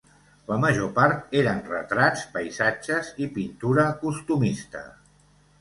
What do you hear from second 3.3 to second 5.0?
pintura costumista.